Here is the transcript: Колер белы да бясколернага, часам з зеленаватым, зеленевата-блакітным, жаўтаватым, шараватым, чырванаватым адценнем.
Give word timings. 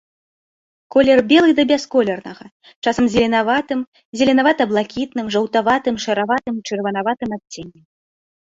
Колер 0.93 1.19
белы 1.31 1.51
да 1.59 1.65
бясколернага, 1.71 2.45
часам 2.85 3.03
з 3.11 3.15
зеленаватым, 3.17 3.79
зеленевата-блакітным, 4.23 5.25
жаўтаватым, 5.39 5.95
шараватым, 6.09 6.55
чырванаватым 6.67 7.29
адценнем. 7.41 7.83